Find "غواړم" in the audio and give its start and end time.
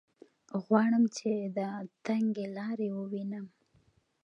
0.63-1.03